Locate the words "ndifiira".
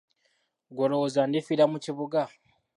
1.29-1.65